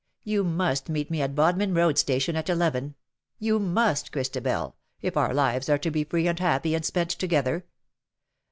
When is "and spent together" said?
6.73-7.65